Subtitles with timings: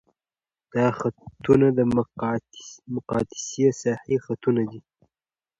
[0.73, 1.79] دا خطونه د
[2.93, 4.81] مقناطیسي ساحې خطونه دي.